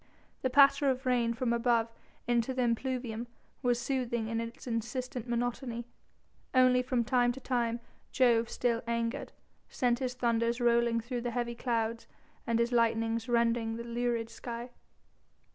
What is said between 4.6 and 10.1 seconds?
insistent monotony, only from time to time Jove, still angered, sent